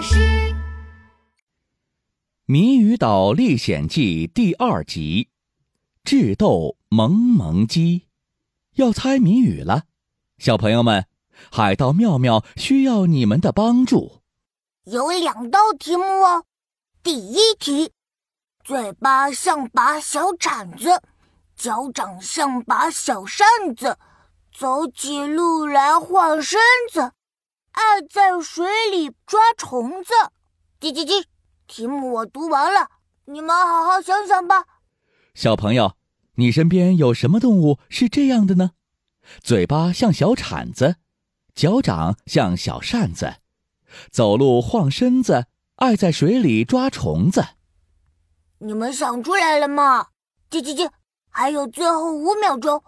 [0.00, 0.16] 巴士。
[2.46, 5.28] 《谜语岛历险记》第二集：
[6.04, 8.06] 智斗萌萌鸡。
[8.76, 9.82] 要猜谜语了，
[10.38, 11.04] 小朋友们，
[11.52, 14.22] 海盗妙妙需要你们的帮助。
[14.84, 16.46] 有两道题目哦。
[17.02, 17.92] 第一题：
[18.64, 21.02] 嘴巴像把小铲子，
[21.54, 23.46] 脚掌像把小扇
[23.76, 23.98] 子，
[24.50, 26.58] 走起路来晃身
[26.90, 27.12] 子。
[27.72, 30.12] 爱在水里抓虫子，
[30.80, 31.24] 叽叽叽！
[31.66, 32.88] 题目我读完了，
[33.26, 34.64] 你们好好想想吧。
[35.34, 35.96] 小朋友，
[36.34, 38.72] 你身边有什么动物是这样的呢？
[39.40, 40.96] 嘴巴像小铲子，
[41.54, 43.36] 脚掌像小扇子，
[44.10, 45.46] 走路晃身子，
[45.76, 47.44] 爱在水里抓虫子。
[48.58, 50.08] 你们想出来了吗？
[50.50, 50.90] 叽叽叽！
[51.28, 52.82] 还有最后五秒钟，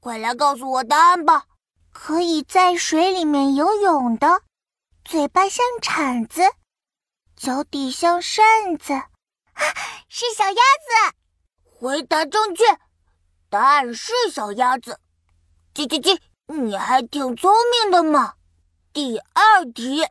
[0.00, 1.44] 快来告诉我答案吧。
[1.94, 4.42] 可以在水里面游泳的，
[5.04, 6.42] 嘴巴像铲子，
[7.36, 8.92] 脚底像扇子，
[10.10, 11.16] 是小鸭子。
[11.62, 12.64] 回答正确，
[13.48, 14.98] 答案是小鸭子。
[15.72, 18.34] 叽叽叽，你还挺聪明的嘛。
[18.92, 20.04] 第二题，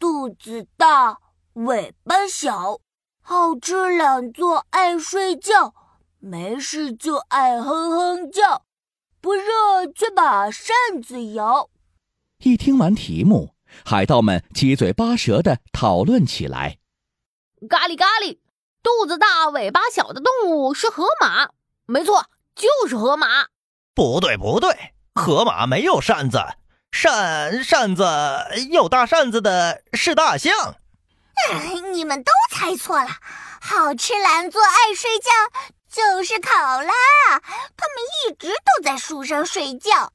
[0.00, 1.20] 肚子大，
[1.52, 2.80] 尾巴小，
[3.22, 5.74] 好吃懒做爱睡觉，
[6.18, 8.63] 没事就爱哼哼叫。
[9.24, 11.70] 不热却把扇子摇。
[12.40, 16.76] 一听完题目，海盗们七嘴八舌的讨论起来。
[17.70, 18.40] 咖喱咖喱，
[18.82, 21.48] 肚子大尾巴小的动物是河马，
[21.86, 23.46] 没错，就是河马。
[23.94, 26.38] 不对不对，河马没有扇子，
[26.92, 28.04] 扇扇子
[28.70, 30.76] 有大扇子的是大象。
[31.94, 33.08] 你们都猜错了，
[33.62, 35.30] 好吃懒做爱睡觉。
[35.94, 36.92] 就是考拉，
[37.76, 40.12] 他们一直都在树上睡觉。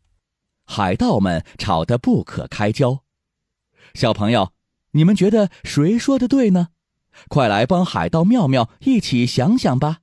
[0.66, 3.00] 海盗们吵得不可开交。
[3.94, 4.52] 小朋友，
[4.92, 6.68] 你们觉得谁说的对呢？
[7.30, 10.00] 快来帮海盗妙妙一起想想吧！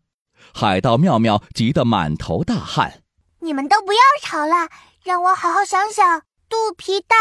[0.55, 3.03] 海盗妙妙急得满头大汗。
[3.41, 4.71] 你们都不要吵了，
[5.05, 6.23] 让我好好想想。
[6.49, 7.17] 肚皮大，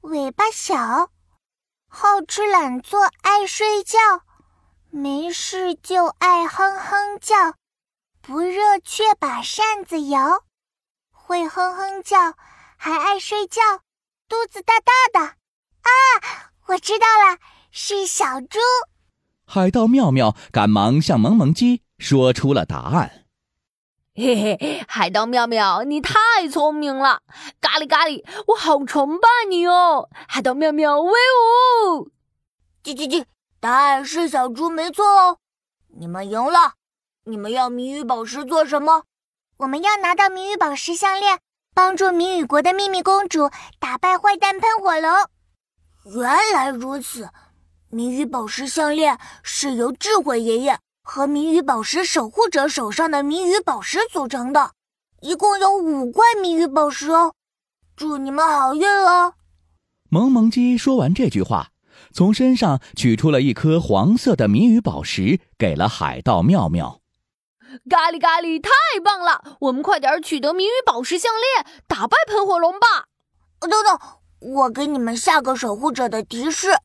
[0.00, 1.10] 尾巴小，
[1.86, 3.98] 好吃懒做爱睡觉，
[4.90, 7.54] 没事就爱哼哼叫。
[8.24, 10.44] 不热却把扇子摇，
[11.10, 12.34] 会哼哼叫，
[12.76, 13.60] 还爱睡觉，
[14.28, 15.26] 肚子大大的。
[15.26, 15.90] 啊，
[16.68, 17.38] 我知道了，
[17.72, 18.60] 是小猪。
[19.44, 23.26] 海盗妙妙赶忙向萌萌鸡说出了答案。
[24.14, 27.22] 嘿嘿，海盗妙妙，你太聪明了！
[27.60, 30.08] 咖喱咖喱，我好崇拜你哦！
[30.28, 32.12] 海盗妙妙威武！
[32.84, 33.24] 叽叽叽，
[33.58, 35.38] 答案是小猪，没错哦，
[35.98, 36.74] 你们赢了。
[37.24, 39.04] 你们要谜语宝石做什么？
[39.58, 41.38] 我们要拿到谜语宝石项链，
[41.72, 46.20] 帮助谜语国的秘密公主打败坏蛋喷火龙。
[46.20, 47.30] 原来如此，
[47.90, 54.72] 谜语宝石项链是由智慧爷爷和谜语宝石守护者手上的谜语宝石组成的，
[55.20, 57.34] 一共有五块谜语宝石哦。
[57.94, 59.34] 祝你们好运哦！
[60.08, 61.68] 萌萌鸡说完这句话，
[62.12, 67.01] 从身上取出了一颗黄色的谜语宝石，给了海盗妙妙。
[67.88, 68.70] 咖喱咖喱，太
[69.02, 69.56] 棒了！
[69.60, 73.06] 我们快点取得谜语宝石项链，打败喷火龙吧！
[73.60, 73.98] 等等，
[74.40, 76.76] 我给你们下个守护者的提示：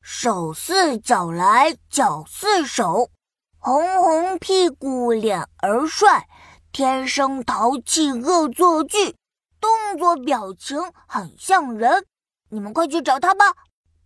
[0.00, 3.10] 手似脚来，脚似手，
[3.58, 6.26] 红红屁股，脸儿帅，
[6.72, 9.16] 天生淘气，恶作剧，
[9.60, 12.06] 动作表情很像人。
[12.50, 13.52] 你们快去找他吧！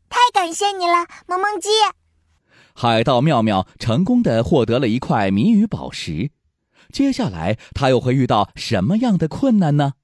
[0.09, 1.69] 太感谢你了，萌萌鸡。
[2.81, 6.31] 海盗妙妙成功的获得了一块谜语宝石，
[6.93, 9.95] 接下来他又会遇到什么样的困难呢？